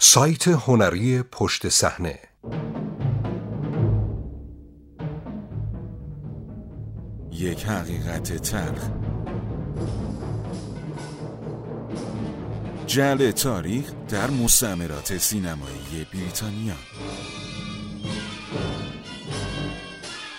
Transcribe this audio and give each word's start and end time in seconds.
سایت 0.00 0.48
هنری 0.48 1.22
پشت 1.22 1.68
صحنه. 1.68 2.18
یک 7.32 7.64
حقیقت 7.64 8.32
تلخ. 8.32 8.88
جل 12.86 13.30
تاریخ 13.30 13.92
در 14.08 14.30
مستعمرات 14.30 15.18
سینمایی 15.18 16.06
بریتانیا. 16.12 16.74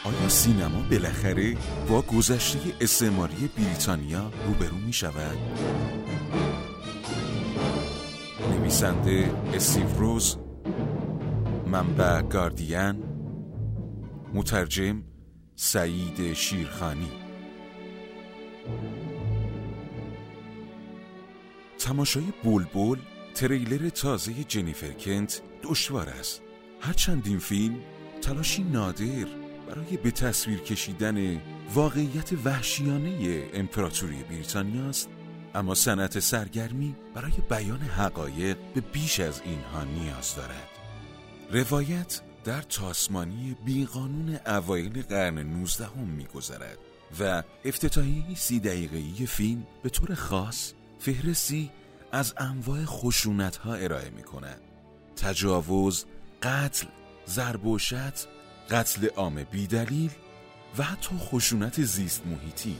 آیا 0.03 0.29
سینما 0.29 0.81
بالاخره 0.89 1.57
با 1.89 2.01
گذشته 2.01 2.59
استعماری 2.81 3.49
بریتانیا 3.57 4.31
روبرو 4.47 4.77
می 4.77 4.93
شود؟ 4.93 5.37
نویسنده 8.69 9.31
استیو 9.53 9.97
روز 9.97 10.37
منبع 11.67 12.21
گاردین 12.21 13.03
مترجم 14.33 15.03
سعید 15.55 16.33
شیرخانی. 16.33 17.11
تماشای 21.79 22.23
بولبول 22.43 22.99
تریلر 23.35 23.89
تازه 23.89 24.33
جنیفر 24.47 24.91
کنت 24.91 25.41
دشوار 25.63 26.09
است. 26.09 26.41
هرچند 26.81 27.27
این 27.27 27.39
فیلم 27.39 27.75
تلاشی 28.21 28.63
نادر 28.63 29.27
برای 29.67 29.97
به 30.03 30.11
تصویر 30.11 30.59
کشیدن 30.59 31.41
واقعیت 31.73 32.33
وحشیانه 32.45 33.43
امپراتوری 33.53 34.23
بریتانیا 34.23 34.85
است. 34.85 35.09
اما 35.55 35.75
صنعت 35.75 36.19
سرگرمی 36.19 36.95
برای 37.15 37.33
بیان 37.49 37.79
حقایق 37.79 38.57
به 38.73 38.81
بیش 38.81 39.19
از 39.19 39.41
اینها 39.45 39.83
نیاز 39.83 40.35
دارد. 40.35 40.69
روایت 41.51 42.21
در 42.43 42.61
تاسمانی 42.61 43.57
بیقانون 43.65 44.39
اوایل 44.45 45.01
قرن 45.01 45.39
19 45.39 45.85
هم 45.85 46.07
میگذرد 46.07 46.77
و 47.19 47.43
افتتاحیه 47.65 48.35
سی 48.35 48.59
دقیقه‌ای 48.59 49.25
فیلم 49.25 49.67
به 49.83 49.89
طور 49.89 50.15
خاص 50.15 50.73
فهرستی 50.99 51.71
از 52.11 52.33
انواع 52.37 52.85
خشونت 52.85 53.55
ها 53.55 53.73
ارائه 53.73 54.09
می 54.09 54.23
کند 54.23 54.61
تجاوز، 55.15 56.05
قتل، 56.43 56.87
ضرب 57.27 57.65
و 57.65 57.77
قتل 58.69 59.07
عام 59.15 59.43
بیدلیل 59.43 60.11
و 60.77 60.83
حتی 60.83 61.15
خشونت 61.17 61.81
زیست 61.81 62.27
محیطی. 62.27 62.77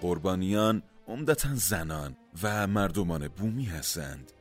قربانیان 0.00 0.82
عمدتا 1.08 1.54
زنان 1.54 2.16
و 2.42 2.66
مردمان 2.66 3.28
بومی 3.28 3.64
هستند 3.64 4.32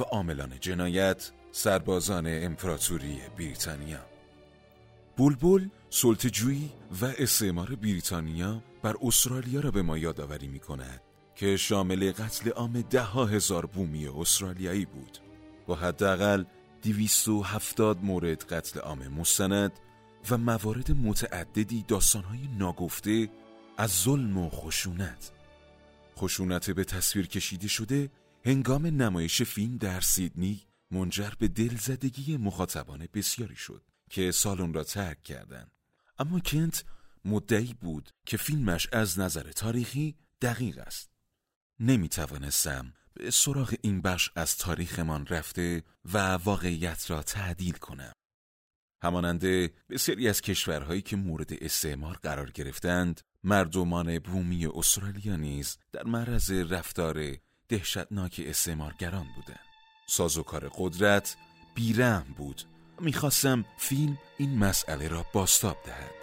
و 0.00 0.02
عاملان 0.02 0.52
جنایت 0.60 1.30
سربازان 1.52 2.26
امپراتوری 2.28 3.20
بریتانیا. 3.38 4.06
بولبول 5.16 5.68
سلطجویی 5.90 6.70
و 7.00 7.04
استعمار 7.04 7.74
بریتانیا 7.74 8.62
بر 8.82 8.94
استرالیا 9.02 9.60
را 9.60 9.70
به 9.70 9.82
ما 9.82 9.98
یادآوری 9.98 10.48
می 10.48 10.58
کند 10.58 11.00
که 11.34 11.56
شامل 11.56 12.12
قتل 12.12 12.50
عام 12.50 12.80
ده 12.80 13.02
هزار 13.02 13.66
بومی 13.66 14.06
استرالیایی 14.06 14.84
بود. 14.84 15.18
با 15.66 15.74
حداقل 15.74 16.44
هفتاد 17.44 17.98
مورد 18.02 18.44
قتل 18.44 18.80
عام 18.80 19.08
مستند 19.08 19.72
و 20.30 20.38
موارد 20.38 20.90
متعددی 20.90 21.84
داستانهای 21.88 22.48
ناگفته 22.58 23.28
از 23.78 23.90
ظلم 23.90 24.38
و 24.38 24.50
خشونت 24.50 25.32
خشونت 26.16 26.70
به 26.70 26.84
تصویر 26.84 27.26
کشیده 27.26 27.68
شده 27.68 28.10
هنگام 28.44 28.86
نمایش 28.86 29.42
فیلم 29.42 29.76
در 29.76 30.00
سیدنی 30.00 30.60
منجر 30.90 31.30
به 31.38 31.48
دلزدگی 31.48 32.36
مخاطبان 32.36 33.08
بسیاری 33.14 33.56
شد 33.56 33.82
که 34.10 34.32
سالن 34.32 34.72
را 34.72 34.84
ترک 34.84 35.22
کردند. 35.22 35.70
اما 36.18 36.40
کنت 36.40 36.84
مدعی 37.24 37.74
بود 37.74 38.10
که 38.26 38.36
فیلمش 38.36 38.88
از 38.92 39.18
نظر 39.18 39.42
تاریخی 39.42 40.16
دقیق 40.42 40.78
است. 40.78 41.10
نمی 41.80 42.08
توانستم 42.08 42.92
به 43.14 43.30
سراغ 43.30 43.74
این 43.82 44.00
بخش 44.00 44.30
از 44.36 44.56
تاریخمان 44.56 45.26
رفته 45.26 45.82
و 46.04 46.18
واقعیت 46.18 47.10
را 47.10 47.22
تعدیل 47.22 47.74
کنم. 47.74 48.12
هماننده 49.02 49.72
بسیاری 49.90 50.28
از 50.28 50.40
کشورهایی 50.40 51.02
که 51.02 51.16
مورد 51.16 51.52
استعمار 51.52 52.16
قرار 52.22 52.50
گرفتند 52.50 53.20
مردمان 53.44 54.18
بومی 54.18 54.66
استرالیا 54.66 55.36
نیز 55.36 55.78
در 55.92 56.04
معرض 56.04 56.50
رفتار 56.50 57.36
دهشتناک 57.68 58.40
استعمارگران 58.46 59.26
بودند. 59.34 59.66
سازوکار 60.06 60.70
قدرت 60.74 61.36
بیرم 61.74 62.26
بود. 62.36 62.62
می‌خواستم 63.00 63.64
فیلم 63.76 64.18
این 64.38 64.58
مسئله 64.58 65.08
را 65.08 65.26
باستاب 65.32 65.76
دهد. 65.84 66.21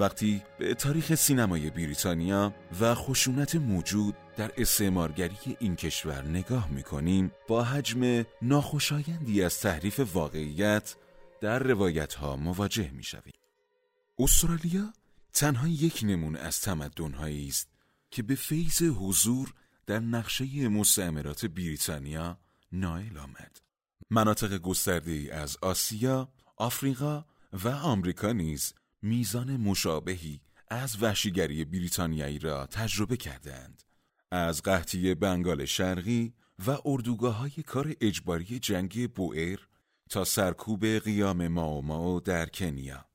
وقتی 0.00 0.42
به 0.58 0.74
تاریخ 0.74 1.14
سینمای 1.14 1.70
بریتانیا 1.70 2.54
و 2.80 2.94
خشونت 2.94 3.56
موجود 3.56 4.14
در 4.36 4.52
استعمارگری 4.56 5.56
این 5.58 5.76
کشور 5.76 6.24
نگاه 6.24 6.70
می‌کنیم 6.70 7.32
با 7.48 7.64
حجم 7.64 8.24
ناخوشایندی 8.42 9.42
از 9.42 9.60
تحریف 9.60 10.00
واقعیت 10.14 10.96
در 11.40 11.58
روایت 11.58 12.14
ها 12.14 12.36
مواجه 12.36 12.90
می‌شویم. 12.90 13.32
استرالیا 14.18 14.92
تنها 15.32 15.68
یک 15.68 16.00
نمونه 16.02 16.38
از 16.38 16.60
تمدنهایی 16.60 17.48
است 17.48 17.68
که 18.10 18.22
به 18.22 18.34
فیض 18.34 18.82
حضور 18.82 19.54
در 19.86 19.98
نقشه 19.98 20.68
مستعمرات 20.68 21.46
بریتانیا 21.46 22.38
نائل 22.72 23.18
آمد. 23.18 23.60
مناطق 24.10 24.58
گسترده 24.58 25.28
از 25.32 25.56
آسیا، 25.62 26.28
آفریقا 26.56 27.24
و 27.52 27.68
آمریکا 27.68 28.32
نیز 28.32 28.74
میزان 29.02 29.56
مشابهی 29.56 30.40
از 30.68 31.02
وحشیگری 31.02 31.64
بریتانیایی 31.64 32.38
را 32.38 32.66
تجربه 32.66 33.16
کردند. 33.16 33.82
از 34.30 34.62
قحطی 34.62 35.14
بنگال 35.14 35.64
شرقی 35.64 36.34
و 36.66 36.78
اردوگاه 36.84 37.34
های 37.34 37.62
کار 37.66 37.94
اجباری 38.00 38.58
جنگی 38.58 39.06
بوئر 39.06 39.58
تا 40.10 40.24
سرکوب 40.24 40.86
قیام 40.86 41.48
ماو 41.48 42.20
در 42.20 42.46
کنیا. 42.46 43.06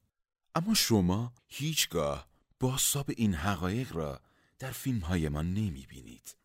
اما 0.56 0.73
شما 0.73 1.34
هیچگاه 1.47 2.28
باستاب 2.59 3.12
این 3.17 3.34
حقایق 3.34 3.96
را 3.96 4.22
در 4.59 4.72
فیلم 4.72 5.00
های 5.00 5.29
ما 5.29 5.41
نمی 5.41 5.85
بینید. 5.90 6.38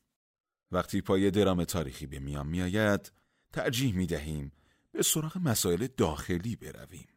وقتی 0.73 1.01
پای 1.01 1.31
درام 1.31 1.65
تاریخی 1.65 2.07
به 2.07 2.19
میان 2.19 2.47
می 2.47 2.63
آید، 2.63 3.13
ترجیح 3.53 3.95
می 3.95 4.07
دهیم 4.07 4.53
به 4.93 5.03
سراغ 5.03 5.39
مسائل 5.39 5.87
داخلی 5.87 6.57
برویم. 6.57 7.09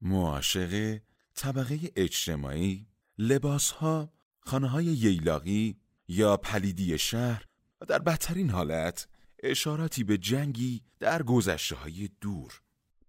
معاشقه 0.00 1.02
طبقه 1.34 1.92
اجتماعی، 1.96 2.86
لباسها، 3.18 4.12
خانه 4.40 4.68
های 4.68 4.84
ییلاقی 4.84 5.76
یا 6.08 6.36
پلیدی 6.36 6.98
شهر 6.98 7.46
و 7.80 7.84
در 7.86 7.98
بدترین 7.98 8.50
حالت 8.50 9.08
اشاراتی 9.42 10.04
به 10.04 10.18
جنگی 10.18 10.82
در 10.98 11.22
گذشته 11.22 11.76
های 11.76 12.08
دور. 12.20 12.62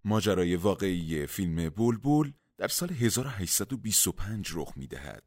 ماجرای 0.04 0.56
واقعی 0.56 1.26
فیلم 1.26 1.68
بولبول 1.68 2.32
در 2.56 2.68
سال 2.68 2.90
1825 2.90 4.50
رخ 4.54 4.72
می 4.76 4.86
دهد. 4.86 5.22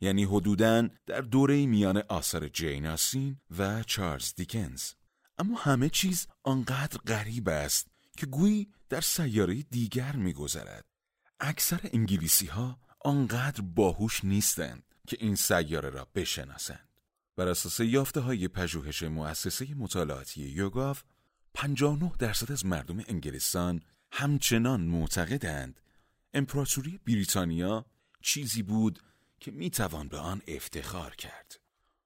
یعنی 0.00 0.24
حدوداً 0.24 0.88
در 1.06 1.20
دوره 1.20 1.66
میان 1.66 2.02
آثار 2.08 2.48
جین 2.48 2.86
آسین 2.86 3.36
و 3.58 3.82
چارلز 3.82 4.34
دیکنز. 4.34 4.92
اما 5.38 5.58
همه 5.58 5.88
چیز 5.88 6.26
آنقدر 6.42 6.98
غریب 6.98 7.48
است 7.48 7.86
که 8.16 8.26
گویی 8.26 8.68
در 8.88 9.00
سیاره 9.00 9.62
دیگر 9.62 10.16
میگذرد. 10.16 10.87
اکثر 11.40 11.80
انگلیسی 11.92 12.46
ها 12.46 12.78
آنقدر 13.00 13.60
باهوش 13.60 14.24
نیستند 14.24 14.82
که 15.06 15.16
این 15.20 15.34
سیاره 15.34 15.90
را 15.90 16.08
بشناسند. 16.14 16.88
بر 17.36 17.48
اساس 17.48 17.80
یافته 17.80 18.20
های 18.20 18.48
پژوهش 18.48 19.02
مؤسسه 19.02 19.74
مطالعاتی 19.74 20.42
یوگاف 20.42 21.02
59 21.54 22.12
درصد 22.18 22.52
از 22.52 22.66
مردم 22.66 23.04
انگلستان 23.08 23.82
همچنان 24.12 24.80
معتقدند 24.80 25.80
امپراتوری 26.34 27.00
بریتانیا 27.06 27.86
چیزی 28.22 28.62
بود 28.62 29.02
که 29.40 29.50
می‌توان 29.50 30.08
به 30.08 30.18
آن 30.18 30.42
افتخار 30.48 31.14
کرد 31.14 31.60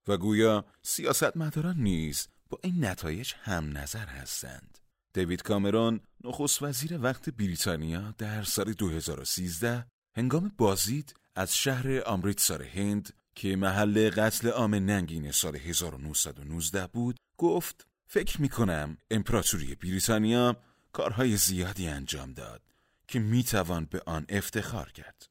و 0.09 0.17
گویا 0.17 0.65
سیاستمداران 0.83 1.77
نیز 1.77 2.29
با 2.51 2.59
این 2.63 2.85
نتایج 2.85 3.33
هم 3.43 3.79
نظر 3.79 4.07
هستند. 4.07 4.79
دیوید 5.13 5.43
کامرون 5.43 6.01
نخست 6.25 6.63
وزیر 6.63 6.99
وقت 7.03 7.31
بریتانیا 7.31 8.15
در 8.19 8.43
سال 8.43 8.73
2013 8.73 9.87
هنگام 10.17 10.53
بازدید 10.59 11.15
از 11.35 11.57
شهر 11.57 12.03
آمریتسار 12.07 12.63
هند 12.63 13.13
که 13.35 13.57
محل 13.57 14.11
قتل 14.11 14.49
عام 14.49 14.75
ننگین 14.75 15.33
سال 15.33 15.57
1919 15.57 16.87
بود 16.87 17.17
گفت 17.37 17.87
فکر 18.07 18.41
می 18.41 18.49
کنم 18.49 18.97
امپراتوری 19.11 19.75
بریتانیا 19.75 20.57
کارهای 20.93 21.37
زیادی 21.37 21.89
انجام 21.89 22.33
داد 22.33 22.63
که 23.09 23.19
می 23.19 23.45
توان 23.45 23.85
به 23.85 24.03
آن 24.07 24.27
افتخار 24.29 24.93
کرد. 24.93 25.27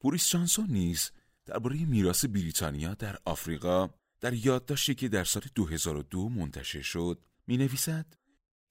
بوریس 0.00 0.30
جانسون 0.30 0.66
نیز 0.70 1.10
درباره 1.46 1.84
میراث 1.84 2.24
بریتانیا 2.24 2.94
در 2.94 3.18
آفریقا 3.24 3.88
در 4.20 4.32
یادداشتی 4.34 4.94
که 4.94 5.08
در 5.08 5.24
سال 5.24 5.42
2002 5.54 6.28
منتشر 6.28 6.82
شد 6.82 7.18
می 7.46 7.56
نویسد 7.56 8.06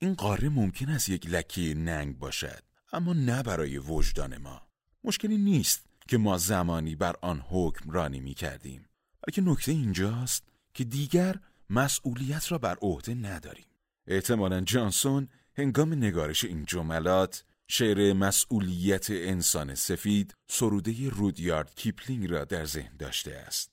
این 0.00 0.14
قاره 0.14 0.48
ممکن 0.48 0.88
است 0.88 1.08
یک 1.08 1.26
لکه 1.26 1.74
ننگ 1.74 2.18
باشد 2.18 2.62
اما 2.92 3.12
نه 3.12 3.42
برای 3.42 3.78
وجدان 3.78 4.36
ما. 4.36 4.62
مشکلی 5.04 5.36
نیست 5.36 5.86
که 6.08 6.18
ما 6.18 6.38
زمانی 6.38 6.94
بر 6.94 7.16
آن 7.22 7.44
حکم 7.48 7.90
رانی 7.90 8.20
می 8.20 8.34
کردیم 8.34 8.86
بلکه 9.26 9.42
نکته 9.42 9.72
اینجاست 9.72 10.44
که 10.74 10.84
دیگر 10.84 11.36
مسئولیت 11.70 12.52
را 12.52 12.58
بر 12.58 12.76
عهده 12.82 13.14
نداریم. 13.14 13.66
احتمالا 14.06 14.60
جانسون 14.60 15.28
هنگام 15.54 15.94
نگارش 15.94 16.44
این 16.44 16.64
جملات 16.64 17.44
شعر 17.68 18.12
مسئولیت 18.12 19.10
انسان 19.10 19.74
سفید 19.74 20.34
سروده 20.48 21.10
رودیارد 21.10 21.74
کیپلینگ 21.74 22.30
را 22.30 22.44
در 22.44 22.64
ذهن 22.64 22.96
داشته 22.96 23.34
است. 23.34 23.72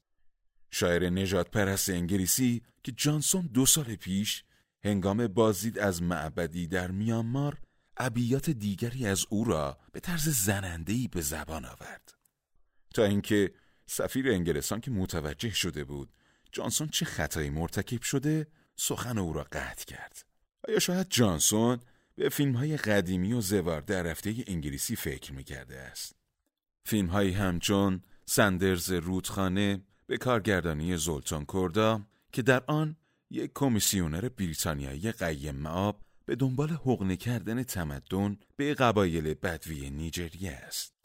شاعر 0.72 1.10
نجات 1.10 1.52
پرست 1.52 1.90
انگلیسی 1.90 2.62
که 2.84 2.92
جانسون 2.92 3.50
دو 3.54 3.66
سال 3.66 3.96
پیش 3.96 4.44
هنگام 4.86 5.28
بازدید 5.28 5.80
از 5.80 6.02
معبدی 6.02 6.68
در 6.68 6.92
میانمار 6.92 7.58
ابیات 7.98 8.50
دیگری 8.50 9.08
از 9.08 9.26
او 9.30 9.44
را 9.44 9.78
به 9.92 10.00
طرز 10.00 10.30
زنندهی 10.30 11.08
به 11.08 11.22
زبان 11.22 11.66
آورد. 11.66 12.14
تا 12.94 13.04
اینکه 13.04 13.54
سفیر 13.88 14.32
انگلستان 14.32 14.82
که 14.82 14.92
متوجه 14.92 15.50
شده 15.50 15.84
بود 15.84 16.14
جانسون 16.52 16.88
چه 16.88 17.06
خطایی 17.06 17.50
مرتکب 17.50 18.02
شده 18.02 18.48
سخن 18.76 19.18
او 19.18 19.34
را 19.34 19.44
قطع 19.44 19.86
کرد. 19.86 20.26
آیا 20.68 20.80
شاید 20.80 21.08
جانسون 21.10 21.80
به 22.16 22.30
فیلم 22.30 22.56
های 22.56 22.78
قدیمی 22.78 23.34
و 23.34 23.42
زوار 23.42 23.82
در 23.82 24.04
رفته 24.04 24.36
انگلیسی 24.48 24.96
فکر 24.96 25.34
می‌کرده 25.34 25.78
است؟ 25.80 26.16
فیلم 26.84 27.08
هایی 27.08 27.32
همچون 27.32 28.02
سندرز 28.26 28.92
رودخانه 28.92 29.82
به 30.08 30.18
کارگردانی 30.18 30.98
زولتان 30.98 31.46
کوردا 31.46 32.02
که 32.32 32.42
در 32.42 32.64
آن 32.68 32.96
یک 33.32 33.52
کمیسیونر 33.56 34.30
بریتانیایی 34.30 35.12
قیم 35.12 35.56
معاب 35.56 36.02
به 36.26 36.36
دنبال 36.36 36.70
حقنه 36.70 37.16
کردن 37.16 37.64
تمدن 37.64 38.38
به 38.56 38.74
قبایل 38.74 39.34
بدوی 39.34 39.90
نیجریه 39.90 40.52
است. 40.52 40.96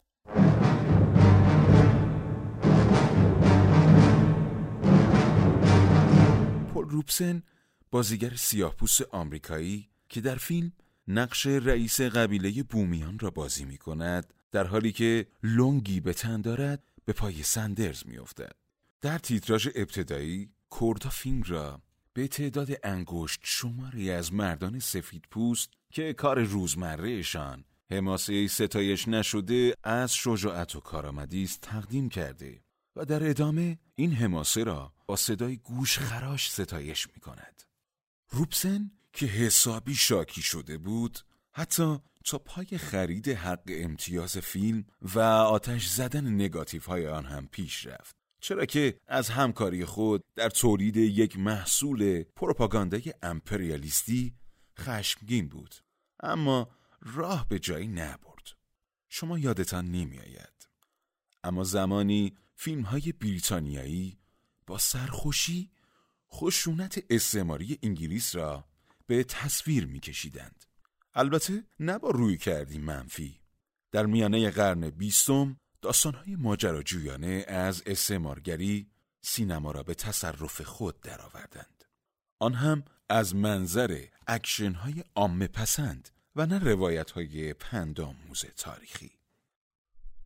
پل 6.73 6.89
روبسن 6.89 7.43
بازیگر 7.91 8.35
سیاهپوست 8.35 9.01
آمریکایی 9.01 9.89
که 10.09 10.21
در 10.21 10.35
فیلم 10.35 10.71
نقش 11.07 11.47
رئیس 11.47 12.01
قبیله 12.01 12.63
بومیان 12.63 13.19
را 13.19 13.29
بازی 13.29 13.65
می 13.65 13.77
کند 13.77 14.33
در 14.51 14.67
حالی 14.67 14.91
که 14.91 15.27
لنگی 15.43 15.99
به 15.99 16.13
تن 16.13 16.41
دارد 16.41 16.83
به 17.05 17.13
پای 17.13 17.43
سندرز 17.43 18.03
می 18.05 18.17
افتد. 18.17 18.55
در 19.01 19.17
تیتراژ 19.17 19.67
ابتدایی 19.75 20.51
کوردا 20.69 21.09
فیلم 21.09 21.43
را 21.43 21.81
به 22.13 22.27
تعداد 22.27 22.69
انگشت 22.83 23.39
شماری 23.43 24.11
از 24.11 24.33
مردان 24.33 24.79
سفید 24.79 25.25
پوست 25.31 25.69
که 25.93 26.13
کار 26.13 26.43
روزمرهشان 26.43 27.65
حماسه 27.91 28.47
ستایش 28.47 29.07
نشده 29.07 29.77
از 29.83 30.13
شجاعت 30.13 30.75
و 30.75 30.79
کارآمدی 30.79 31.43
است 31.43 31.61
تقدیم 31.61 32.09
کرده 32.09 32.63
و 32.95 33.05
در 33.05 33.29
ادامه 33.29 33.79
این 33.95 34.11
حماسه 34.11 34.63
را 34.63 34.93
با 35.05 35.15
صدای 35.15 35.57
گوش 35.57 35.99
خراش 35.99 36.51
ستایش 36.51 37.07
می 37.13 37.19
کند. 37.19 37.63
روبسن 38.29 38.91
که 39.13 39.25
حسابی 39.25 39.95
شاکی 39.95 40.41
شده 40.41 40.77
بود 40.77 41.19
حتی 41.51 41.99
تا 42.25 42.37
پای 42.37 42.77
خرید 42.77 43.27
حق 43.27 43.63
امتیاز 43.67 44.37
فیلم 44.37 44.85
و 45.01 45.19
آتش 45.19 45.87
زدن 45.87 46.27
نگاتیف 46.27 46.85
های 46.85 47.07
آن 47.07 47.25
هم 47.25 47.47
پیش 47.47 47.85
رفت 47.85 48.20
چرا 48.41 48.65
که 48.65 48.99
از 49.07 49.29
همکاری 49.29 49.85
خود 49.85 50.23
در 50.35 50.49
تولید 50.49 50.97
یک 50.97 51.37
محصول 51.37 52.23
پروپاگاندای 52.23 53.13
امپریالیستی 53.21 54.35
خشمگین 54.79 55.49
بود 55.49 55.75
اما 56.19 56.69
راه 57.01 57.47
به 57.49 57.59
جایی 57.59 57.87
نبرد 57.87 58.47
شما 59.09 59.39
یادتان 59.39 59.85
نمی 59.85 60.19
آید 60.19 60.69
اما 61.43 61.63
زمانی 61.63 62.37
فیلم 62.55 62.81
های 62.81 63.11
بریتانیایی 63.11 64.17
با 64.67 64.77
سرخوشی 64.77 65.71
خشونت 66.33 67.03
استعماری 67.09 67.79
انگلیس 67.83 68.35
را 68.35 68.65
به 69.07 69.23
تصویر 69.23 69.85
میکشیدند. 69.85 70.65
البته 71.13 71.63
نه 71.79 71.97
با 71.97 72.09
روی 72.09 72.37
کردی 72.37 72.77
منفی. 72.77 73.39
در 73.91 74.05
میانه 74.05 74.49
قرن 74.49 74.89
بیستم 74.89 75.59
داستانهای 75.81 76.35
ماجراجویانه 76.35 77.45
از 77.47 77.83
استعمارگری 77.85 78.87
سینما 79.21 79.71
را 79.71 79.83
به 79.83 79.93
تصرف 79.93 80.61
خود 80.61 81.01
درآوردند. 81.01 81.85
آن 82.39 82.53
هم 82.53 82.83
از 83.09 83.35
منظر 83.35 84.05
اکشنهای 84.27 85.03
عامه 85.15 85.47
پسند 85.47 86.09
و 86.35 86.45
نه 86.45 86.59
روایت 86.59 87.11
های 87.11 87.53
پندآموز 87.53 88.45
تاریخی. 88.57 89.11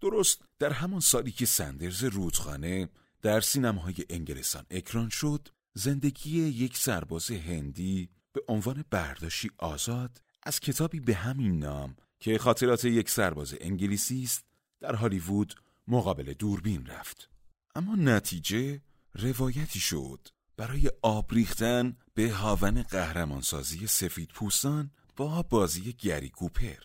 درست 0.02 0.42
در 0.60 0.72
همان 0.72 1.00
سالی 1.00 1.32
که 1.32 1.46
سندرز 1.46 2.04
رودخانه 2.04 2.90
در 3.22 3.42
سینماهای 3.42 3.96
انگلستان 4.10 4.66
اکران 4.72 5.10
شد، 5.10 5.50
زندگی 5.74 6.40
یک 6.40 6.78
سرباز 6.78 7.32
هندی 7.32 8.10
به 8.34 8.42
عنوان 8.48 8.86
برداشتی 8.90 9.52
آزاد 9.58 10.22
از 10.44 10.60
کتابی 10.60 11.00
به 11.00 11.16
همین 11.16 11.60
نام 11.60 11.96
که 12.20 12.38
خاطرات 12.38 12.86
یک 12.86 13.10
سرباز 13.10 13.56
انگلیسی 13.62 14.24
است 14.24 14.46
در 14.86 14.96
هالیوود 14.96 15.56
مقابل 15.88 16.34
دوربین 16.34 16.86
رفت. 16.86 17.30
اما 17.76 17.96
نتیجه 17.96 18.82
روایتی 19.16 19.80
شد. 19.80 20.28
برای 20.58 20.92
آبریختن 21.02 21.98
به 22.14 22.32
هاون 22.32 22.84
قهرمانسازی 22.84 23.88
سفید 23.88 24.30
پوستان 24.30 24.92
با 25.16 25.42
بازی 25.42 25.94
گری 25.94 26.30
کوپر. 26.30 26.84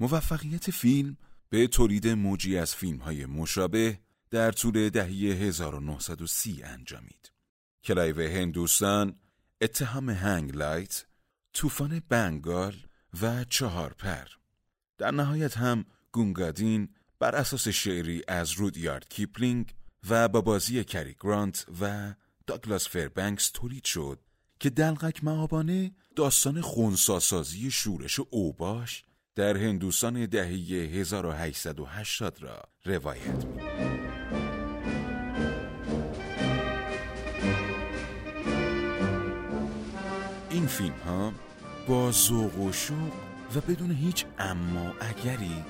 موفقیت 0.00 0.70
فیلم 0.70 1.16
به 1.48 1.66
تولید 1.66 2.08
موجی 2.08 2.58
از 2.58 2.74
فیلم 2.74 2.98
های 2.98 3.26
مشابه 3.26 4.00
در 4.30 4.52
طول 4.52 4.88
دهه 4.88 5.36
1930 5.42 6.62
انجامید. 6.62 7.32
کلایو 7.84 8.20
هندوستان 8.20 9.16
اتهام 9.60 10.10
هنگ 10.10 10.56
لایت، 10.56 11.06
طوفان 11.52 12.02
بنگال 12.08 12.74
و 13.22 13.44
چهار 13.44 13.92
پر. 13.92 14.26
در 14.98 15.10
نهایت 15.10 15.58
هم 15.58 15.84
گونگادین 16.12 16.88
بر 17.20 17.36
اساس 17.36 17.68
شعری 17.68 18.22
از 18.28 18.52
رودیارد 18.52 19.08
کیپلینگ 19.08 19.74
و 20.10 20.28
با 20.28 20.40
بازی 20.40 20.84
کری 20.84 21.16
گرانت 21.20 21.66
و 21.80 22.14
داگلاس 22.46 22.88
فربنکس 22.88 23.50
تولید 23.50 23.84
شد 23.84 24.18
که 24.60 24.70
دلقک 24.70 25.24
مآبانه 25.24 25.92
داستان 26.16 26.60
خونساسازی 26.60 27.70
شورش 27.70 28.20
اوباش 28.30 29.04
در 29.34 29.56
هندوستان 29.56 30.26
دهه 30.26 30.46
1880 30.46 32.42
را 32.42 32.62
روایت 32.84 33.44
می 33.44 33.62
این 40.50 40.66
فیلم 40.66 40.98
ها 41.06 41.32
با 41.88 42.12
ذوق 42.12 42.58
و 42.58 42.72
شوق 42.72 43.12
و 43.54 43.60
بدون 43.60 43.90
هیچ 43.90 44.24
اما 44.38 44.94
اگری 45.00 45.64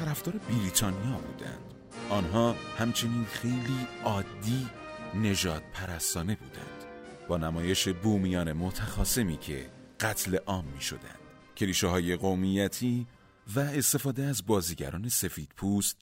طرفدار 0.00 0.34
بریتانیا 0.36 1.18
بودند. 1.18 1.74
آنها 2.10 2.52
همچنین 2.78 3.24
خیلی 3.24 3.86
عادی 4.04 4.66
نجات 5.14 5.62
پرستانه 5.72 6.36
بودند. 6.36 6.84
با 7.28 7.36
نمایش 7.36 7.88
بومیان 7.88 8.52
متخاصمی 8.52 9.36
که 9.36 9.70
قتل 10.00 10.36
عام 10.36 10.64
می 10.64 10.80
شدند 10.80 11.18
کلیشه 11.56 11.86
های 11.86 12.16
قومیتی 12.16 13.06
و 13.54 13.60
استفاده 13.60 14.22
از 14.22 14.46
بازیگران 14.46 15.08
سفید 15.08 15.52
پوست 15.56 15.96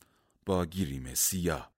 با 0.47 0.67
گیریم 0.67 1.15
سیاه. 1.15 1.73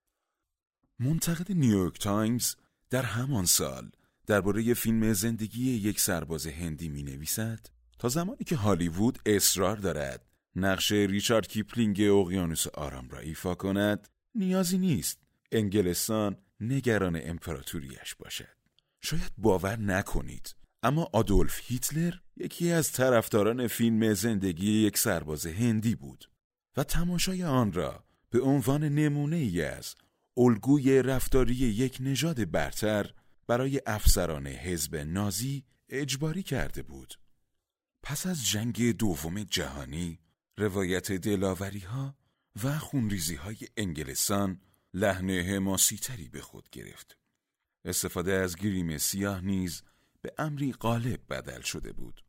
منتقد 0.99 1.53
نیویورک 1.53 1.99
تایمز 1.99 2.55
در 2.91 3.03
همان 3.03 3.45
سال 3.45 3.91
درباره 4.27 4.75
فیلم 4.75 5.13
زندگی 5.13 5.71
یک 5.71 6.01
سرباز 6.01 6.47
هندی 6.47 6.89
می 6.89 7.03
نویسد 7.03 7.67
تا 7.99 8.09
زمانی 8.09 8.45
که 8.45 8.57
هالیوود 8.57 9.19
اصرار 9.27 9.77
دارد 9.77 10.27
نقش 10.57 10.93
ریچارد 10.93 11.49
کیپلینگ 11.49 12.01
اقیانوس 12.01 12.67
آرام 12.67 13.09
را 13.09 13.19
ایفا 13.19 13.55
کند 13.55 14.09
نیازی 14.35 14.79
نیست 14.79 15.19
انگلستان 15.53 16.37
نگران 16.61 17.21
امپراتوریش 17.23 18.15
باشد 18.19 18.57
شاید 19.01 19.33
باور 19.39 19.79
نکنید 19.79 20.57
اما 20.83 21.11
آدولف 21.13 21.61
هیتلر 21.65 22.15
یکی 22.37 22.73
از 22.73 22.93
طرفداران 22.93 23.67
فیلم 23.67 24.15
زندگی 24.15 24.73
یک 24.73 24.99
سرباز 24.99 25.47
هندی 25.47 25.95
بود 25.95 26.31
و 26.77 26.85
تماشای 26.85 27.45
آن 27.45 27.73
را 27.73 28.05
به 28.31 28.41
عنوان 28.41 28.85
نمونه 28.85 29.37
ای 29.37 29.63
از 29.63 29.95
الگوی 30.37 31.03
رفتاری 31.03 31.55
یک 31.55 31.99
نژاد 32.01 32.51
برتر 32.51 33.11
برای 33.47 33.81
افسران 33.87 34.47
حزب 34.47 34.97
نازی 34.97 35.65
اجباری 35.89 36.43
کرده 36.43 36.83
بود. 36.83 37.15
پس 38.03 38.27
از 38.27 38.47
جنگ 38.47 38.93
دوم 38.93 39.43
جهانی، 39.43 40.19
روایت 40.57 41.13
دلاوری 41.13 41.79
ها 41.79 42.17
و 42.65 42.79
خونریزی 42.79 43.35
های 43.35 43.57
انگلستان 43.77 44.61
لحن 44.95 45.31
حماسی 45.31 45.97
تری 45.97 46.29
به 46.29 46.41
خود 46.41 46.71
گرفت. 46.71 47.19
استفاده 47.85 48.33
از 48.33 48.57
گریم 48.57 48.99
سیاه 48.99 49.41
نیز 49.41 49.83
به 50.23 50.33
امری 50.39 50.73
غالب 50.73 51.21
بدل 51.31 51.61
شده 51.61 51.93
بود. 51.93 52.25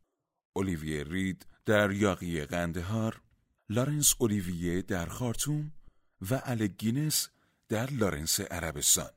اولیویه 0.52 1.04
رید 1.04 1.46
در 1.66 1.90
یاغی 1.90 2.44
قندهار، 2.44 3.20
لارنس 3.68 4.14
اولیویه 4.18 4.82
در 4.82 5.06
خارتوم 5.06 5.72
و 6.30 6.40
الک 6.44 6.80
گینس 6.80 7.28
در 7.68 7.90
لارنس 7.90 8.40
عربستان. 8.40 9.10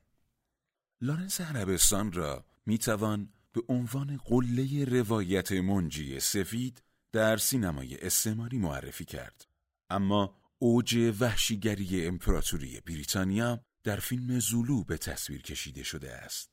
لارنس 1.00 1.40
عربستان 1.40 2.12
را 2.12 2.44
می‌توان 2.66 3.32
به 3.52 3.62
عنوان 3.68 4.16
قله 4.24 4.84
روایت 4.84 5.52
منجی 5.52 6.20
سفید 6.20 6.82
در 7.12 7.36
سینمای 7.36 7.98
استعماری 7.98 8.58
معرفی 8.58 9.04
کرد. 9.04 9.46
اما 9.90 10.36
اوج 10.58 11.14
وحشیگری 11.20 12.06
امپراتوری 12.06 12.80
بریتانیا 12.80 13.60
در 13.84 13.96
فیلم 13.96 14.38
زولو 14.38 14.84
به 14.84 14.98
تصویر 14.98 15.42
کشیده 15.42 15.82
شده 15.82 16.12
است. 16.12 16.50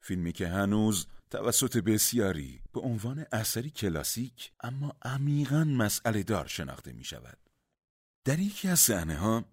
فیلمی 0.00 0.32
که 0.32 0.48
هنوز 0.48 1.06
توسط 1.30 1.76
بسیاری 1.76 2.60
به 2.72 2.80
عنوان 2.80 3.26
اثری 3.32 3.70
کلاسیک 3.70 4.52
اما 4.60 4.96
عمیقا 5.02 5.64
مسئله 5.64 6.22
دار 6.22 6.46
شناخته 6.46 6.92
می 6.92 7.04
شود. 7.04 7.38
در 8.24 8.38
یکی 8.38 8.68
از 8.68 8.80
صحنه 8.80 9.16
ها 9.16 9.44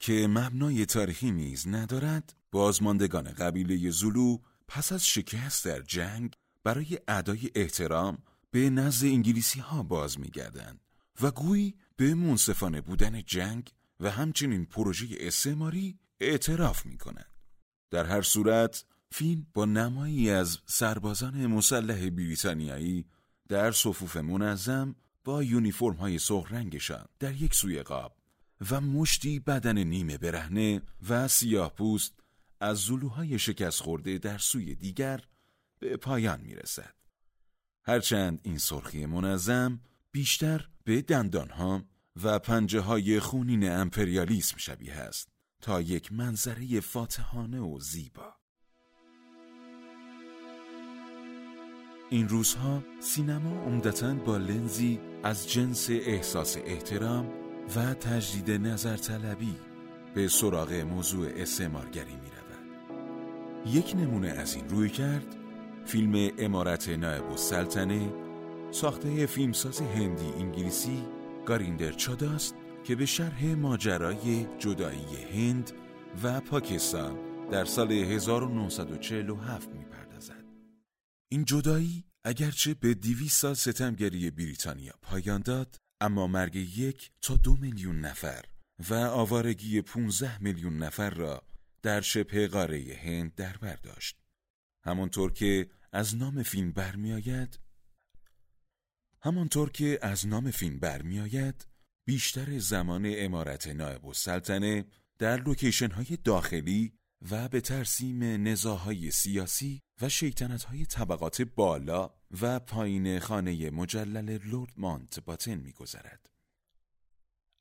که 0.00 0.26
مبنای 0.26 0.86
تاریخی 0.86 1.30
نیز 1.30 1.68
ندارد 1.68 2.34
بازماندگان 2.52 3.24
قبیله 3.24 3.90
زولو 3.90 4.38
پس 4.68 4.92
از 4.92 5.06
شکست 5.06 5.64
در 5.64 5.80
جنگ 5.80 6.34
برای 6.64 6.98
ادای 7.08 7.50
احترام 7.54 8.18
به 8.58 8.70
نزد 8.70 9.06
انگلیسی 9.06 9.60
ها 9.60 9.82
باز 9.82 10.20
می 10.20 10.28
گردند 10.28 10.80
و 11.22 11.30
گویی 11.30 11.74
به 11.96 12.14
منصفانه 12.14 12.80
بودن 12.80 13.22
جنگ 13.22 13.72
و 14.00 14.10
همچنین 14.10 14.66
پروژه 14.66 15.06
استعماری 15.20 15.98
اعتراف 16.20 16.86
می 16.86 16.98
کنند. 16.98 17.32
در 17.90 18.04
هر 18.04 18.22
صورت 18.22 18.84
فیلم 19.12 19.46
با 19.54 19.64
نمایی 19.64 20.30
از 20.30 20.58
سربازان 20.66 21.46
مسلح 21.46 22.10
بریتانیایی 22.10 23.06
در 23.48 23.72
صفوف 23.72 24.16
منظم 24.16 24.96
با 25.24 25.42
یونیفرم 25.42 25.94
های 25.94 26.18
سرخ 26.18 26.52
رنگشان 26.52 27.06
در 27.18 27.34
یک 27.34 27.54
سوی 27.54 27.82
قاب 27.82 28.16
و 28.70 28.80
مشتی 28.80 29.40
بدن 29.40 29.78
نیمه 29.78 30.18
برهنه 30.18 30.82
و 31.08 31.28
سیاه 31.28 31.74
پوست 31.74 32.12
از 32.60 32.78
زلوهای 32.78 33.38
شکست 33.38 33.82
خورده 33.82 34.18
در 34.18 34.38
سوی 34.38 34.74
دیگر 34.74 35.20
به 35.78 35.96
پایان 35.96 36.40
می 36.40 36.54
رسد. 36.54 36.97
هرچند 37.88 38.40
این 38.42 38.58
سرخی 38.58 39.06
منظم 39.06 39.80
بیشتر 40.12 40.68
به 40.84 41.02
دندانها 41.02 41.82
و 42.22 42.38
پنجه 42.38 42.80
های 42.80 43.20
خونین 43.20 43.70
امپریالیسم 43.70 44.56
شبیه 44.56 44.94
است 44.94 45.28
تا 45.60 45.80
یک 45.80 46.12
منظره 46.12 46.80
فاتحانه 46.80 47.60
و 47.60 47.78
زیبا. 47.80 48.34
این 52.10 52.28
روزها 52.28 52.82
سینما 53.00 53.62
عمدتا 53.62 54.14
با 54.14 54.36
لنزی 54.36 55.00
از 55.22 55.50
جنس 55.50 55.90
احساس 55.90 56.56
احترام 56.56 57.28
و 57.76 57.94
تجدید 57.94 58.50
نظر 58.50 58.96
طلبی 58.96 59.54
به 60.14 60.28
سراغ 60.28 60.72
موضوع 60.72 61.28
استعمارگری 61.36 62.14
می 62.14 62.30
رود. 62.30 63.68
یک 63.74 63.96
نمونه 63.96 64.28
از 64.28 64.54
این 64.54 64.68
روی 64.68 64.90
کرد 64.90 65.37
فیلم 65.88 66.30
امارت 66.38 66.88
نایب 66.88 67.30
السلطنه 67.30 68.12
ساخته 68.70 69.26
فیلمساز 69.26 69.80
هندی 69.80 70.24
انگلیسی 70.24 71.04
گاریندر 71.46 71.92
چاداست 71.92 72.54
که 72.84 72.96
به 72.96 73.06
شرح 73.06 73.44
ماجرای 73.44 74.46
جدایی 74.58 75.16
هند 75.32 75.72
و 76.22 76.40
پاکستان 76.40 77.18
در 77.50 77.64
سال 77.64 77.92
1947 77.92 79.68
می‌پردازد. 79.68 80.44
این 81.28 81.44
جدایی 81.44 82.04
اگرچه 82.24 82.74
به 82.74 82.94
دیویس 82.94 83.32
سال 83.32 83.54
ستمگری 83.54 84.30
بریتانیا 84.30 84.92
پایان 85.02 85.42
داد 85.42 85.76
اما 86.00 86.26
مرگ 86.26 86.56
یک 86.56 87.10
تا 87.22 87.36
دو 87.36 87.56
میلیون 87.56 88.00
نفر 88.00 88.44
و 88.90 88.94
آوارگی 88.94 89.82
15 89.82 90.42
میلیون 90.42 90.78
نفر 90.78 91.10
را 91.10 91.42
در 91.82 92.00
شبه 92.00 92.48
قاره 92.48 92.98
هند 93.02 93.34
در 93.34 93.56
برداشت. 93.56 94.16
همانطور 94.84 95.32
که 95.32 95.68
از 95.92 96.16
نام 96.16 96.42
فیلم 96.42 96.72
برمیآید 96.72 97.58
همانطور 99.22 99.70
که 99.70 99.98
از 100.02 100.26
نام 100.26 100.50
فیلم 100.50 100.78
برمیآید 100.78 101.66
بیشتر 102.04 102.58
زمان 102.58 103.12
امارت 103.16 103.68
نایب 103.68 104.06
السلطنه 104.06 104.84
در 105.18 105.36
لوکیشن 105.36 105.90
های 105.90 106.18
داخلی 106.24 106.92
و 107.30 107.48
به 107.48 107.60
ترسیم 107.60 108.48
نزاهای 108.48 109.10
سیاسی 109.10 109.82
و 110.00 110.08
شیطنت 110.08 110.64
های 110.64 110.86
طبقات 110.86 111.42
بالا 111.42 112.14
و 112.40 112.60
پایین 112.60 113.18
خانه 113.18 113.70
مجلل 113.70 114.38
لورد 114.44 114.72
مانت 114.76 115.20
باتن 115.20 115.54
میگذرد. 115.54 116.30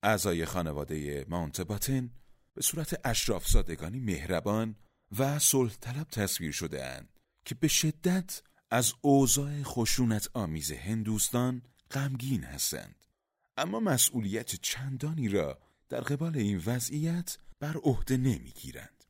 اعضای 0.03 0.45
خانواده 0.45 1.25
مانت 1.29 1.61
باتن 1.61 2.09
به 2.53 2.61
صورت 2.61 3.01
اشراف 3.03 3.47
زادگانی 3.47 3.99
مهربان 3.99 4.75
و 5.17 5.39
صلح 5.39 5.73
تصویر 6.11 6.51
شده 6.51 6.85
اند 6.85 7.16
که 7.47 7.55
به 7.55 7.67
شدت 7.67 8.41
از 8.71 8.93
اوضاع 9.01 9.63
خشونت 9.63 10.29
آمیز 10.33 10.71
هندوستان 10.71 11.61
غمگین 11.91 12.43
هستند. 12.43 13.05
اما 13.57 13.79
مسئولیت 13.79 14.55
چندانی 14.55 15.29
را 15.29 15.59
در 15.89 16.01
قبال 16.01 16.37
این 16.37 16.61
وضعیت 16.65 17.37
بر 17.59 17.77
عهده 17.77 18.17
نمی‌گیرند. 18.17 19.03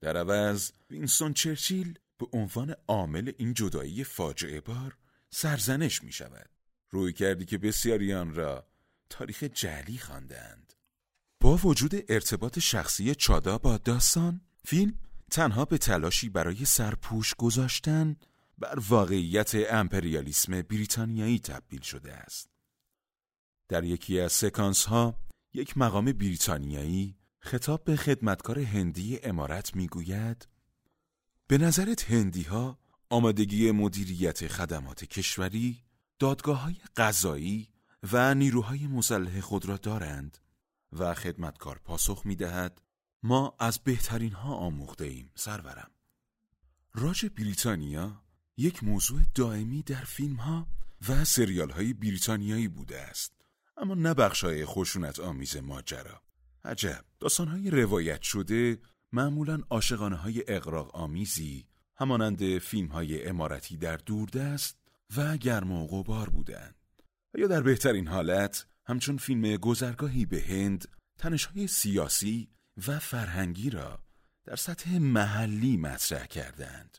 در 0.00 0.16
عوض 0.16 0.72
وینستون 0.90 1.34
چرچیل 1.34 1.98
به 2.18 2.26
عنوان 2.32 2.74
عامل 2.88 3.32
این 3.38 3.54
جدایی 3.54 4.04
فاجعه 4.04 4.60
بار 4.60 4.96
سرزنش 5.30 6.02
می 6.02 6.12
شود 6.12 6.50
روی 6.90 7.12
کردی 7.12 7.44
که 7.44 7.58
بسیاریان 7.58 8.34
را 8.34 8.66
تاریخ 9.10 9.42
جعلی 9.42 9.98
خواندند. 9.98 10.72
با 11.40 11.56
وجود 11.56 11.94
ارتباط 12.08 12.58
شخصی 12.58 13.14
چادا 13.14 13.58
با 13.58 13.78
داستان 13.78 14.40
فیلم 14.64 14.98
تنها 15.30 15.64
به 15.64 15.78
تلاشی 15.78 16.28
برای 16.28 16.64
سرپوش 16.64 17.34
گذاشتن 17.34 18.16
بر 18.58 18.78
واقعیت 18.88 19.52
امپریالیسم 19.54 20.62
بریتانیایی 20.62 21.38
تبدیل 21.38 21.80
شده 21.80 22.12
است. 22.12 22.50
در 23.68 23.84
یکی 23.84 24.20
از 24.20 24.32
سکانس 24.32 24.84
ها 24.84 25.18
یک 25.54 25.78
مقام 25.78 26.04
بریتانیایی 26.04 27.16
خطاب 27.38 27.84
به 27.84 27.96
خدمتکار 27.96 28.58
هندی 28.58 29.18
امارت 29.22 29.76
می‌گوید 29.76 30.48
به 31.46 31.58
نظرت 31.58 32.10
هندی 32.10 32.42
ها 32.42 32.78
آمادگی 33.10 33.70
مدیریت 33.70 34.48
خدمات 34.48 35.04
کشوری، 35.04 35.84
دادگاه 36.18 36.62
های 36.62 36.76
قضایی 36.96 37.68
و 38.12 38.34
نیروهای 38.34 38.86
مسلح 38.86 39.40
خود 39.40 39.66
را 39.66 39.76
دارند 39.76 40.38
و 40.92 41.14
خدمتکار 41.14 41.80
پاسخ 41.84 42.22
می 42.26 42.36
دهد 42.36 42.82
ما 43.26 43.56
از 43.58 43.78
بهترین 43.78 44.32
ها 44.32 44.54
آموخته 44.54 45.04
ایم 45.04 45.30
سرورم. 45.34 45.90
راج 46.94 47.26
بریتانیا 47.26 48.22
یک 48.56 48.84
موضوع 48.84 49.20
دائمی 49.34 49.82
در 49.82 50.04
فیلم 50.04 50.36
ها 50.36 50.66
و 51.08 51.24
سریال 51.24 51.70
های 51.70 51.92
بریتانیایی 51.92 52.68
بوده 52.68 53.00
است. 53.00 53.32
اما 53.76 53.94
نه 53.94 54.14
بخش 54.14 54.44
های 54.44 54.64
خشونت 54.64 55.20
آمیز 55.20 55.56
ماجرا. 55.56 56.22
عجب. 56.64 57.04
داستان 57.20 57.48
های 57.48 57.70
روایت 57.70 58.22
شده 58.22 58.78
معمولا 59.12 59.60
عاشقانه 59.70 60.16
های 60.16 60.44
اقراق 60.48 60.96
آمیزی 60.96 61.66
همانند 61.96 62.58
فیلم 62.58 62.88
های 62.88 63.28
امارتی 63.28 63.76
در 63.76 63.96
دوردست 63.96 64.78
و 65.16 65.36
گرم 65.36 65.72
و 65.72 65.86
غبار 65.86 66.30
بودند 66.30 66.74
یا 67.38 67.46
در 67.46 67.62
بهترین 67.62 68.08
حالت 68.08 68.66
همچون 68.84 69.16
فیلم 69.16 69.56
گذرگاهی 69.56 70.26
به 70.26 70.42
هند 70.42 70.88
های 71.54 71.66
سیاسی 71.66 72.48
و 72.86 72.98
فرهنگی 72.98 73.70
را 73.70 74.00
در 74.44 74.56
سطح 74.56 74.98
محلی 74.98 75.76
مطرح 75.76 76.26
کردند 76.26 76.98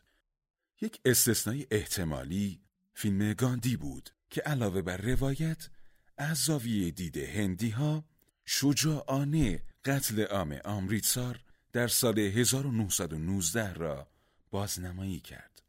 یک 0.80 1.00
استثنای 1.04 1.66
احتمالی 1.70 2.60
فیلم 2.94 3.32
گاندی 3.32 3.76
بود 3.76 4.10
که 4.30 4.40
علاوه 4.40 4.82
بر 4.82 4.96
روایت 4.96 5.68
از 6.16 6.38
زاویه 6.38 6.90
دید 6.90 7.16
هندی 7.16 7.70
ها 7.70 8.04
شجاعانه 8.44 9.62
قتل 9.84 10.24
عام 10.24 10.58
آمریتسار 10.64 11.40
در 11.72 11.88
سال 11.88 12.18
1919 12.18 13.74
را 13.74 14.08
بازنمایی 14.50 15.20
کرد. 15.20 15.62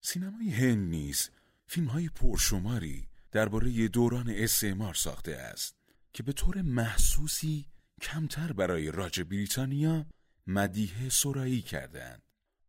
سینمای 0.00 0.50
هند 0.50 0.88
نیز 0.88 1.30
فیلم 1.66 1.86
های 1.86 2.08
پرشماری 2.08 3.08
درباره 3.32 3.88
دوران 3.88 4.30
استعمار 4.30 4.94
ساخته 4.94 5.32
است 5.32 5.76
که 6.12 6.22
به 6.22 6.32
طور 6.32 6.62
محسوسی 6.62 7.66
کمتر 8.04 8.52
برای 8.52 8.90
راج 8.90 9.20
بریتانیا 9.20 10.06
مدیه 10.46 11.08
سرایی 11.10 11.62
کردند. 11.62 12.22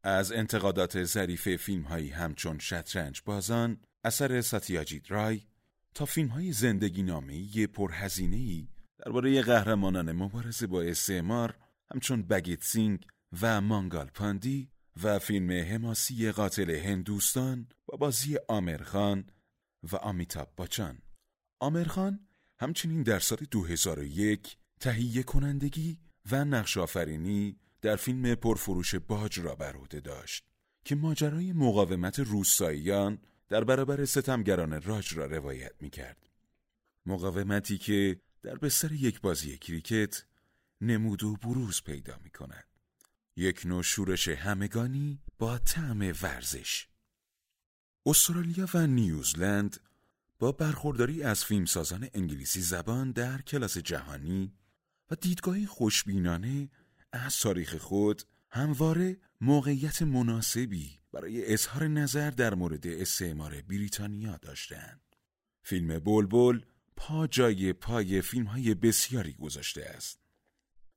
از 0.03 0.31
انتقادات 0.31 1.03
ظریف 1.03 1.55
فیلم 1.55 1.83
هایی 1.83 2.09
همچون 2.09 2.59
شطرنج 2.59 3.21
بازان 3.25 3.77
اثر 4.03 4.41
ساتیاجیت 4.41 5.11
رای 5.11 5.41
تا 5.93 6.05
فیلم 6.05 6.27
های 6.27 6.51
زندگی 6.51 7.03
نامه 7.03 7.67
پرهزینه 7.67 8.35
ای 8.35 8.67
درباره 8.97 9.41
قهرمانان 9.41 10.11
مبارزه 10.11 10.67
با 10.67 10.81
استعمار 10.81 11.57
همچون 11.91 12.23
بگیت 12.23 12.63
سینگ 12.63 13.07
و 13.41 13.61
مانگال 13.61 14.05
پاندی 14.05 14.69
و 15.03 15.19
فیلم 15.19 15.51
حماسی 15.51 16.31
قاتل 16.31 16.69
هندوستان 16.69 17.67
با 17.85 17.97
بازی 17.97 18.37
آمرخان 18.47 19.25
و 19.91 19.95
آمیتاب 19.95 20.53
باچان 20.55 20.97
آمرخان 21.59 22.19
همچنین 22.59 23.03
در 23.03 23.19
سال 23.19 23.39
2001 23.51 24.57
تهیه 24.79 25.23
کنندگی 25.23 25.97
و 26.31 26.45
نقش 26.45 26.77
آفرینی 26.77 27.59
در 27.81 27.95
فیلم 27.95 28.35
پرفروش 28.35 28.95
باج 28.95 29.39
را 29.39 29.55
بر 29.55 29.75
عهده 29.75 29.99
داشت 29.99 30.45
که 30.85 30.95
ماجرای 30.95 31.53
مقاومت 31.53 32.19
روستاییان 32.19 33.19
در 33.49 33.63
برابر 33.63 34.05
ستمگران 34.05 34.81
راج 34.81 35.17
را 35.17 35.25
روایت 35.25 35.73
می 35.79 35.89
کرد. 35.89 36.29
مقاومتی 37.05 37.77
که 37.77 38.21
در 38.43 38.55
بستر 38.55 38.91
یک 38.91 39.21
بازی 39.21 39.57
کریکت 39.57 40.23
نمود 40.81 41.23
و 41.23 41.35
بروز 41.35 41.83
پیدا 41.83 42.19
می 42.23 42.29
کند. 42.29 42.65
یک 43.35 43.61
نوع 43.65 43.83
شورش 43.83 44.27
همگانی 44.27 45.19
با 45.39 45.57
طعم 45.57 46.13
ورزش. 46.21 46.87
استرالیا 48.05 48.67
و 48.73 48.87
نیوزلند 48.87 49.79
با 50.39 50.51
برخورداری 50.51 51.23
از 51.23 51.45
فیلمسازان 51.45 52.09
انگلیسی 52.13 52.61
زبان 52.61 53.11
در 53.11 53.41
کلاس 53.41 53.77
جهانی 53.77 54.53
و 55.11 55.15
دیدگاهی 55.15 55.65
خوشبینانه 55.65 56.69
از 57.11 57.39
تاریخ 57.39 57.75
خود 57.75 58.21
همواره 58.49 59.17
موقعیت 59.41 60.01
مناسبی 60.01 60.99
برای 61.11 61.53
اظهار 61.53 61.87
نظر 61.87 62.29
در 62.29 62.53
مورد 62.53 62.87
استعمار 62.87 63.61
بریتانیا 63.69 64.37
داشتند. 64.37 65.01
فیلم 65.63 65.99
بلبل 65.99 66.59
پا 66.95 67.27
جای 67.27 67.73
پای 67.73 68.21
فیلم 68.21 68.45
های 68.45 68.73
بسیاری 68.73 69.33
گذاشته 69.33 69.85
است. 69.85 70.19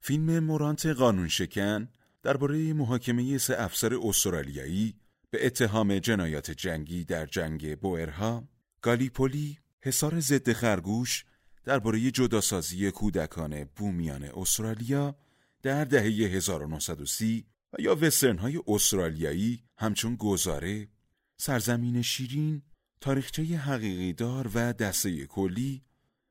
فیلم 0.01 0.39
مورانت 0.39 0.87
قانون 0.87 1.29
شکن 1.29 1.89
درباره 2.23 2.73
محاکمه 2.73 3.39
سه 3.39 3.63
افسر 3.63 3.99
استرالیایی 4.03 4.95
به 5.31 5.47
اتهام 5.47 5.99
جنایات 5.99 6.51
جنگی 6.51 7.05
در 7.05 7.27
جنگ 7.27 7.79
بوئرها، 7.79 8.49
گالیپولی، 8.83 9.59
حصار 9.81 10.21
ضد 10.21 10.53
خرگوش 10.53 11.25
درباره 11.69 12.11
جداسازی 12.11 12.91
کودکان 12.91 13.65
بومیان 13.65 14.23
استرالیا 14.23 15.17
در 15.63 15.85
دهه 15.85 16.05
1930 16.05 17.47
و 17.73 17.83
یا 17.83 17.95
وسترن 17.95 18.39
های 18.39 18.63
استرالیایی 18.67 19.63
همچون 19.77 20.17
گزاره، 20.17 20.89
سرزمین 21.37 22.03
شیرین، 22.03 22.63
تاریخچه 23.01 23.43
حقیقی 23.43 24.13
دار 24.13 24.51
و 24.55 24.73
دسته 24.73 25.27
کلی 25.27 25.83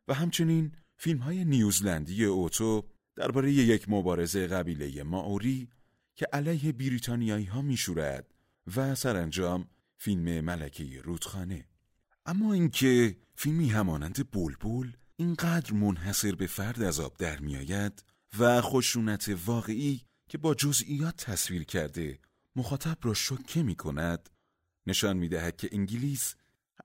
و 0.07 0.13
همچنین 0.13 0.71
فیلم 0.95 1.19
های 1.19 1.45
نیوزلندی 1.45 2.25
اوتو 2.25 2.85
درباره 3.15 3.51
یک 3.51 3.89
مبارزه 3.89 4.47
قبیله 4.47 5.03
ماوری 5.03 5.69
که 6.15 6.27
علیه 6.33 6.71
بریتانیایی 6.71 7.45
ها 7.45 7.61
میشورد 7.61 8.33
و 8.75 8.95
سرانجام 8.95 9.67
فیلم 9.97 10.45
ملکه 10.45 11.01
رودخانه. 11.01 11.65
اما 12.25 12.53
اینکه 12.53 13.17
فیلمی 13.35 13.69
همانند 13.69 14.31
بلبل 14.31 14.87
اینقدر 15.19 15.73
منحصر 15.73 16.35
به 16.35 16.47
فرد 16.47 16.81
از 16.81 16.99
آب 16.99 17.17
در 17.17 17.39
میآید 17.39 18.03
و 18.39 18.61
خشونت 18.61 19.29
واقعی 19.45 20.01
که 20.29 20.37
با 20.37 20.53
جزئیات 20.53 21.15
تصویر 21.15 21.63
کرده 21.63 22.19
مخاطب 22.55 22.97
را 23.01 23.13
شوکه 23.13 23.63
می 23.63 23.75
کند 23.75 24.29
نشان 24.87 25.17
می 25.17 25.29
دهد 25.29 25.57
که 25.57 25.69
انگلیس 25.71 26.35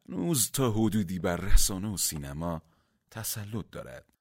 هنوز 0.09 0.51
تا 0.51 0.71
حدودی 0.71 1.19
بر 1.19 1.37
رسانه 1.37 1.89
و 1.89 1.97
سینما 1.97 2.62
تسلط 3.11 3.71
دارد. 3.73 4.12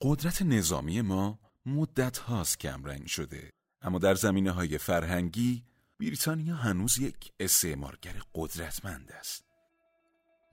قدرت 0.00 0.42
نظامی 0.42 1.00
ما 1.00 1.40
مدت 1.66 2.18
هاست 2.18 2.60
کمرنگ 2.60 3.06
شده 3.06 3.50
اما 3.82 3.98
در 3.98 4.14
زمینه 4.14 4.50
های 4.50 4.78
فرهنگی 4.78 5.64
بریتانیا 6.00 6.56
هنوز 6.56 6.98
یک 6.98 7.32
استعمارگر 7.40 8.22
قدرتمند 8.34 9.12
است. 9.12 9.51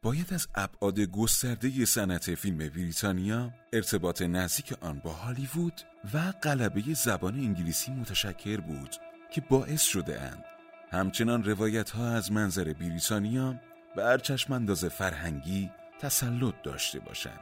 باید 0.01 0.33
از 0.33 0.47
ابعاد 0.55 0.99
گسترده 0.99 1.85
صنعت 1.85 2.35
فیلم 2.35 2.57
بریتانیا 2.57 3.53
ارتباط 3.73 4.21
نزدیک 4.21 4.73
آن 4.81 4.99
با 4.99 5.11
هالیوود 5.11 5.81
و 6.13 6.31
غلبه 6.31 6.81
زبان 6.93 7.33
انگلیسی 7.33 7.91
متشکر 7.91 8.57
بود 8.57 8.95
که 9.31 9.41
باعث 9.41 9.81
شده 9.81 10.21
اند. 10.21 10.43
همچنان 10.91 11.43
روایت 11.43 11.89
ها 11.89 12.09
از 12.09 12.31
منظر 12.31 12.73
بریتانیا 12.73 13.55
بر 13.95 14.17
چشمانداز 14.17 14.85
فرهنگی 14.85 15.69
تسلط 15.99 16.55
داشته 16.63 16.99
باشند. 16.99 17.39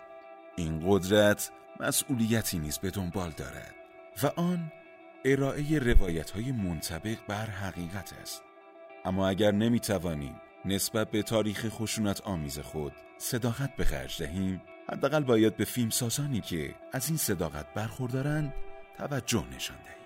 این 0.56 0.84
قدرت 0.88 1.52
مسئولیتی 1.80 2.60
نیز 2.60 2.78
به 2.78 2.91
دنبال 2.91 3.30
دارد 3.30 3.76
و 4.24 4.28
آن 4.28 4.72
ارائه 5.26 5.80
روایت 5.80 6.32
های 6.32 6.52
منطبق 6.52 7.17
بر 7.28 7.46
حقیقت 7.46 8.13
است. 8.22 8.43
اما 9.06 9.28
اگر 9.28 9.52
نمی 9.52 9.80
توانیم 9.80 10.36
نسبت 10.67 11.12
به 11.12 11.23
تاریخ 11.23 11.65
خشونت 11.69 12.21
آمیز 12.21 12.60
خود 12.60 12.93
صداقت 13.17 13.75
به 13.75 13.86
خرج 13.86 14.23
دهیم. 14.23 14.62
حداقل 14.89 15.23
باید 15.23 15.58
به 15.58 15.65
فیلم 15.65 15.89
سازانی 15.89 16.41
که 16.41 16.75
از 16.93 17.08
این 17.08 17.17
صداقت 17.17 17.73
برخوردارند 17.73 18.53
توجه 18.97 19.43
نشان 19.56 19.77
دهیم. 19.77 19.97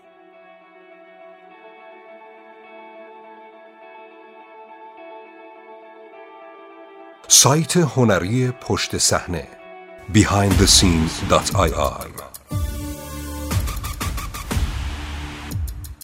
سایت 7.28 7.78
هنری 7.78 8.52
پشت 8.52 8.97
صحنه 8.97 9.47
behindthescenes.ir 10.13 12.31